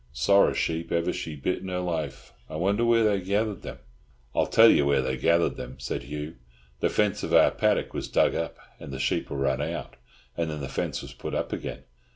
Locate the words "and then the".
10.35-10.67